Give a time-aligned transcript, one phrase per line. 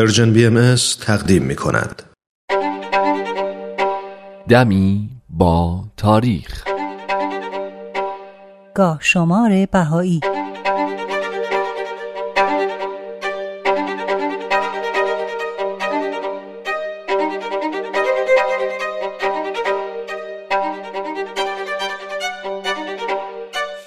[0.00, 2.02] پرژن بی ام تقدیم می کند.
[4.48, 6.64] دمی با تاریخ
[8.74, 10.20] گاه شمار بهایی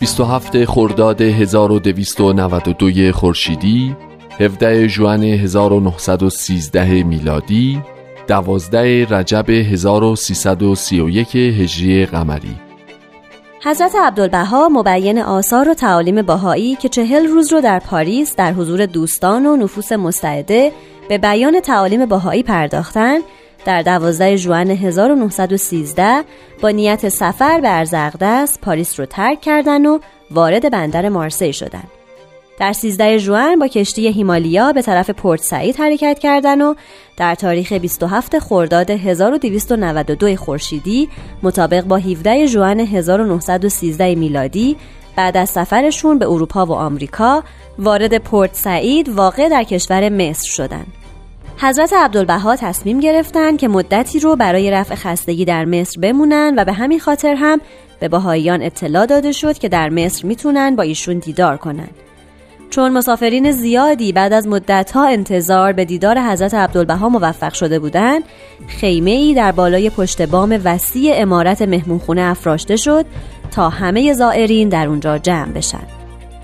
[0.00, 3.96] بیست و هفت خرداد 1292 خورشیدی
[4.40, 7.82] 17 ژوئن 1913 میلادی
[8.26, 12.56] 12 رجب 1331 هجری قمری
[13.64, 18.86] حضرت عبدالبها مبین آثار و تعالیم باهایی که چهل روز رو در پاریس در حضور
[18.86, 20.72] دوستان و نفوس مستعده
[21.08, 23.18] به بیان تعالیم باهایی پرداختن
[23.64, 26.24] در 12 ژوئن 1913
[26.62, 29.98] با نیت سفر به ارزغدس پاریس رو ترک کردن و
[30.30, 31.97] وارد بندر مارسی شدند.
[32.58, 36.74] در 13 ژوئن با کشتی هیمالیا به طرف پورت سعید حرکت کردند و
[37.16, 41.08] در تاریخ 27 خرداد 1292 خورشیدی
[41.42, 44.76] مطابق با 17 ژوئن 1913 میلادی
[45.16, 47.42] بعد از سفرشون به اروپا و آمریکا
[47.78, 50.92] وارد پورت سعید واقع در کشور مصر شدند.
[51.60, 56.72] حضرت عبدالبها تصمیم گرفتند که مدتی رو برای رفع خستگی در مصر بمونن و به
[56.72, 57.60] همین خاطر هم
[58.00, 62.07] به بهاییان اطلاع داده شد که در مصر می‌تونن با ایشون دیدار کنند.
[62.70, 68.22] چون مسافرین زیادی بعد از مدتها انتظار به دیدار حضرت عبدالبها موفق شده بودند
[68.68, 73.06] خیمه ای در بالای پشت بام وسیع امارت مهمونخونه افراشته شد
[73.50, 75.86] تا همه زائرین در اونجا جمع بشن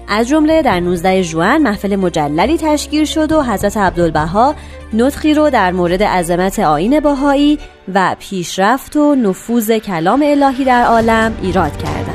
[0.09, 4.55] از جمله در 19 ژوئن محفل مجللی تشکیل شد و حضرت عبدالبها
[4.93, 7.59] نطخی رو در مورد عظمت آین باهایی
[7.95, 12.14] و پیشرفت و نفوذ کلام الهی در عالم ایراد کردند.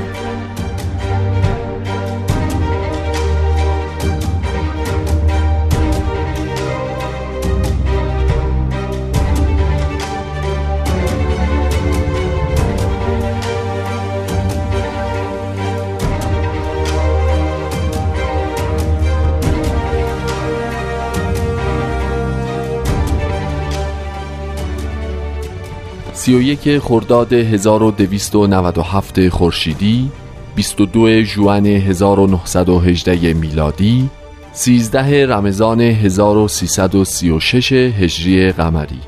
[26.29, 30.12] یک خرداد 1297 خورشیدی
[30.56, 34.09] 22 ژوئن 1918 میلادی
[34.51, 39.00] 13 رمضان 1336 هجری قمری.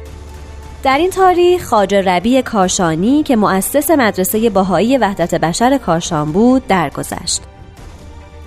[0.83, 7.50] در این تاریخ خاجر ربی کاشانی که مؤسس مدرسه باهایی وحدت بشر کاشان بود درگذشت.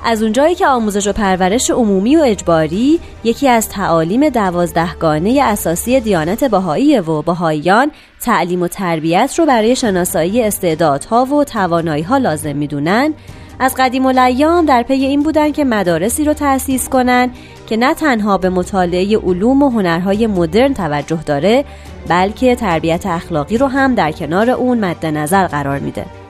[0.07, 6.45] از اونجایی که آموزش و پرورش عمومی و اجباری یکی از تعالیم دوازدهگانه اساسی دیانت
[6.45, 13.15] بهایی و بهاییان تعلیم و تربیت رو برای شناسایی استعدادها و تواناییها لازم می‌دونن
[13.59, 17.31] از قدیم الایام در پی این بودن که مدارسی رو تأسیس کنن
[17.67, 21.65] که نه تنها به مطالعه علوم و هنرهای مدرن توجه داره
[22.09, 26.24] بلکه تربیت اخلاقی رو هم در کنار اون مد نظر قرار میده.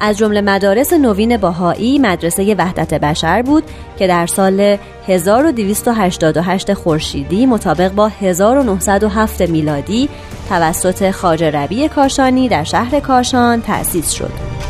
[0.00, 3.64] از جمله مدارس نوین باهایی مدرسه وحدت بشر بود
[3.98, 4.76] که در سال
[5.06, 10.08] 1288 خورشیدی مطابق با 1907 میلادی
[10.48, 14.67] توسط خاجه ربی کاشانی در شهر کاشان تأسیس شد.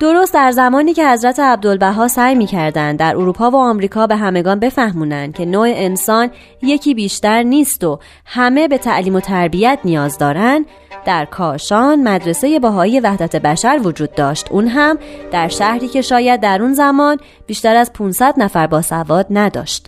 [0.00, 5.34] درست در زمانی که حضرت عبدالبها سعی می‌کردند در اروپا و آمریکا به همگان بفهمونند
[5.34, 6.30] که نوع انسان
[6.62, 10.66] یکی بیشتر نیست و همه به تعلیم و تربیت نیاز دارند
[11.04, 14.46] در کاشان مدرسه باهایی وحدت بشر وجود داشت.
[14.50, 14.98] اون هم
[15.32, 19.86] در شهری که شاید در اون زمان بیشتر از 500 نفر با سواد نداشت.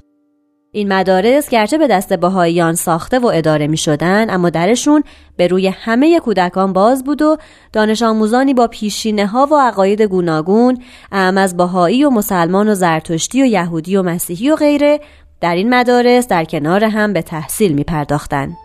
[0.74, 5.02] این مدارس گرچه به دست باهاییان ساخته و اداره می شدن اما درشون
[5.36, 7.36] به روی همه کودکان باز بود و
[7.72, 10.82] دانش آموزانی با پیشینه ها و عقاید گوناگون
[11.12, 15.00] اعم از باهایی و مسلمان و زرتشتی و یهودی و مسیحی و غیره
[15.40, 18.56] در این مدارس در کنار هم به تحصیل می پرداختن.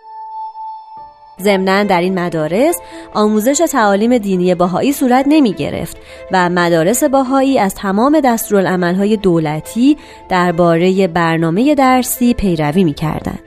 [1.42, 2.78] ضمنا در این مدارس
[3.14, 5.96] آموزش تعالیم دینی باهایی صورت نمی گرفت
[6.32, 9.96] و مدارس باهایی از تمام دستورالعملهای دولتی
[10.28, 13.38] درباره برنامه درسی پیروی می کردن.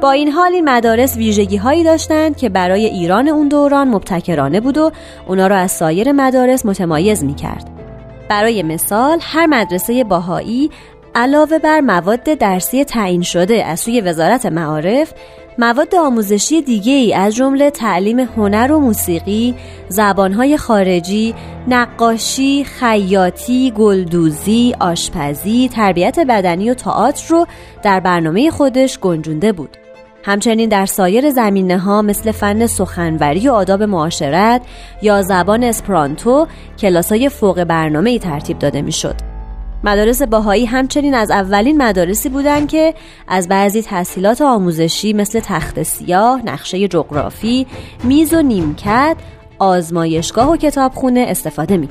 [0.00, 4.78] با این حال این مدارس ویژگی هایی داشتند که برای ایران اون دوران مبتکرانه بود
[4.78, 4.90] و
[5.28, 7.70] اونا را از سایر مدارس متمایز می کرد.
[8.28, 10.70] برای مثال هر مدرسه باهایی
[11.14, 15.12] علاوه بر مواد درسی تعیین شده از سوی وزارت معارف
[15.60, 19.54] مواد آموزشی دیگه ای از جمله تعلیم هنر و موسیقی،
[19.88, 21.34] زبانهای خارجی،
[21.68, 27.46] نقاشی، خیاطی، گلدوزی، آشپزی، تربیت بدنی و تئاتر رو
[27.82, 29.76] در برنامه خودش گنجونده بود.
[30.24, 34.62] همچنین در سایر زمینه ها مثل فن سخنوری و آداب معاشرت
[35.02, 36.46] یا زبان اسپرانتو
[36.78, 39.29] کلاسای فوق برنامه ای ترتیب داده می شد.
[39.84, 42.94] مدارس باهایی همچنین از اولین مدارسی بودند که
[43.28, 47.66] از بعضی تحصیلات آموزشی مثل تخت سیاه، نقشه جغرافی،
[48.04, 49.16] میز و نیمکت،
[49.58, 51.88] آزمایشگاه و کتابخونه استفاده می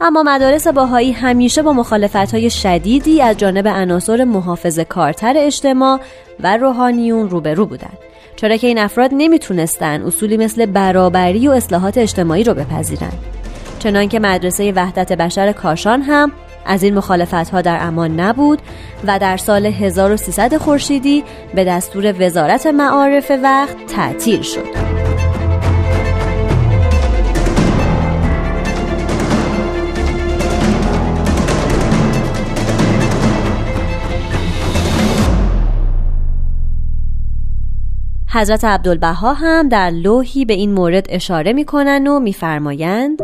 [0.00, 6.00] اما مدارس باهایی همیشه با مخالفت های شدیدی از جانب عناصر محافظ کارتر اجتماع
[6.40, 7.98] و روحانیون روبرو بودند
[8.36, 13.18] چرا که این افراد نمی‌تونستن اصولی مثل برابری و اصلاحات اجتماعی رو بپذیرند
[13.78, 16.32] چنانکه مدرسه وحدت بشر کاشان هم
[16.66, 18.58] از این مخالفت ها در امان نبود
[19.06, 21.24] و در سال 1300 خورشیدی
[21.54, 24.89] به دستور وزارت معارف وقت تعطیل شد.
[38.32, 43.18] حضرت عبدالبها هم در لوحی به این مورد اشاره می کنن و میفرمایند.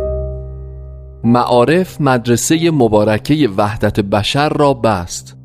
[1.25, 5.37] معارف مدرسه مبارکه وحدت بشر را بست.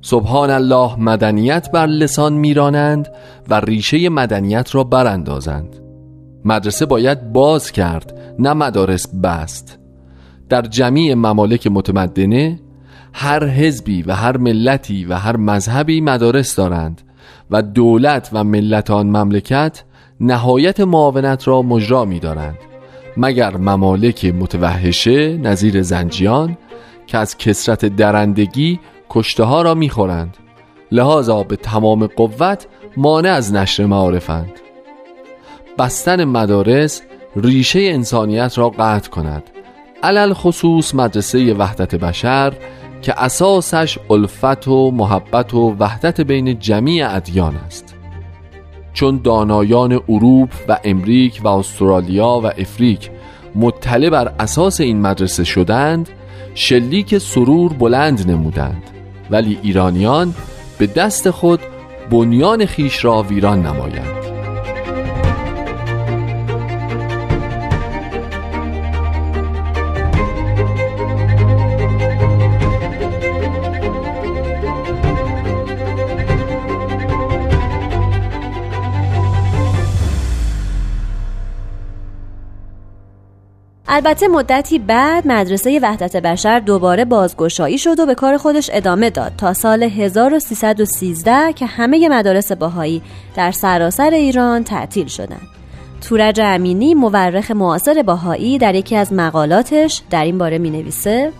[0.00, 3.08] سبحان الله مدنیت بر لسان میرانند
[3.48, 5.76] و ریشه مدنیت را براندازند.
[6.44, 9.78] مدرسه باید باز کرد نه مدارس بست.
[10.48, 12.60] در جمیع ممالک متمدنه
[13.12, 17.02] هر حزبی و هر ملتی و هر مذهبی مدارس دارند.
[17.52, 19.84] و دولت و ملت آن مملکت
[20.20, 22.58] نهایت معاونت را مجرا می دارند
[23.16, 26.58] مگر ممالک متوحشه نظیر زنجیان
[27.06, 30.36] که از کسرت درندگی کشته ها را می‌خورند
[30.92, 32.66] لحاظا به تمام قوت
[32.96, 34.52] مانع از نشر معارفند.
[35.78, 37.02] بستن مدارس
[37.36, 39.42] ریشه انسانیت را قطع کند
[40.02, 42.52] علل خصوص مدرسه وحدت بشر
[43.02, 47.94] که اساسش الفت و محبت و وحدت بین جمیع ادیان است.
[48.92, 53.10] چون دانایان اروپ و امریک و استرالیا و افریک
[53.54, 56.08] مطلع بر اساس این مدرسه شدند
[56.54, 58.82] شلیک سرور بلند نمودند
[59.30, 60.34] ولی ایرانیان
[60.78, 61.60] به دست خود
[62.10, 64.21] بنیان خیش را ویران نمایند.
[83.94, 89.32] البته مدتی بعد مدرسه وحدت بشر دوباره بازگشایی شد و به کار خودش ادامه داد
[89.38, 93.02] تا سال 1313 که همه مدارس باهایی
[93.36, 95.48] در سراسر ایران تعطیل شدند.
[96.00, 101.32] تورج امینی مورخ معاصر باهایی در یکی از مقالاتش در این باره می نویسه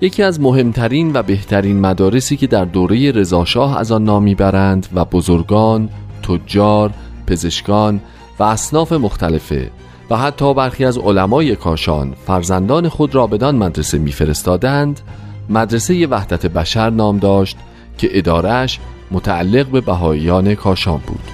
[0.00, 5.04] یکی از مهمترین و بهترین مدارسی که در دوره رضاشاه از آن نام برند و
[5.04, 5.88] بزرگان،
[6.22, 6.90] تجار،
[7.26, 8.00] پزشکان
[8.38, 9.70] و اصناف مختلفه
[10.10, 15.00] و حتی برخی از علمای کاشان فرزندان خود را بدان مدرسه میفرستادند
[15.50, 17.56] مدرسه وحدت بشر نام داشت
[17.98, 18.80] که ادارش
[19.10, 21.30] متعلق به بهاییان کاشان بود.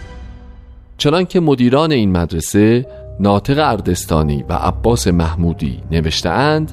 [0.99, 2.87] چنانکه مدیران این مدرسه
[3.21, 6.73] ناطق اردستانی و عباس محمودی نوشتهاند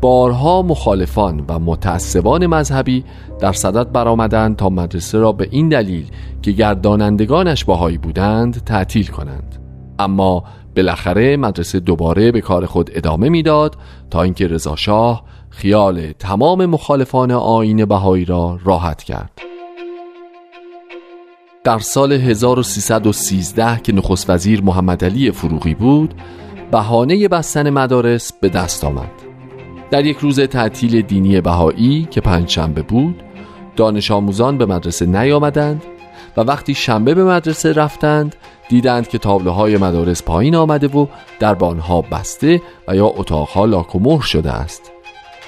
[0.00, 3.04] بارها مخالفان و متعصبان مذهبی
[3.40, 6.06] در صدد برآمدند تا مدرسه را به این دلیل
[6.42, 9.58] که گردانندگانش باهایی بودند تعطیل کنند.
[9.98, 10.44] اما
[10.76, 13.76] بالاخره مدرسه دوباره به کار خود ادامه می‌داد
[14.10, 19.30] تا اینکه رضا شاه خیال تمام مخالفان آین بهایی را راحت کرد.
[21.64, 26.14] در سال 1313 که نخست وزیر محمد علی فروغی بود
[26.70, 29.10] بهانه بستن مدارس به دست آمد.
[29.90, 33.22] در یک روز تعطیل دینی بهایی که پنجشنبه بود
[33.76, 35.82] دانش آموزان به مدرسه نیامدند
[36.36, 38.36] و وقتی شنبه به مدرسه رفتند
[38.68, 41.06] دیدند که تابلوهای مدارس پایین آمده و
[41.40, 44.92] دربانها بسته و یا اتاقها لاک و مهر شده است.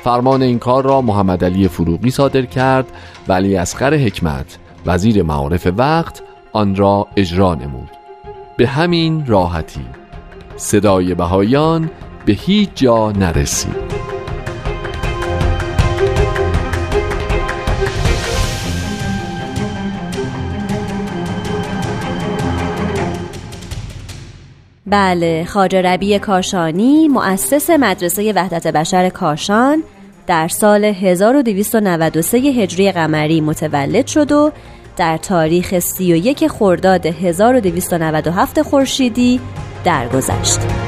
[0.03, 2.87] فرمان این کار را محمد علی فروغی صادر کرد
[3.29, 6.23] و علی اصغر حکمت وزیر معارف وقت
[6.53, 7.91] آن را اجرا نمود.
[8.57, 9.87] به همین راحتی.
[10.57, 11.91] صدای بهایان
[12.27, 13.94] به هیچ جا نرسید.
[24.95, 29.83] بله خاج ربی کاشانی مؤسس مدرسه وحدت بشر کاشان
[30.27, 34.53] در سال 1293 هجری قمری متولد شد و
[34.97, 39.41] در تاریخ 31 خرداد 1297 خورشیدی
[39.85, 40.84] درگذشت.